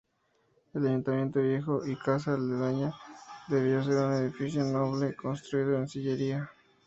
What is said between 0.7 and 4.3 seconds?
El Ayuntamiento viejo y casa aledaña debió ser un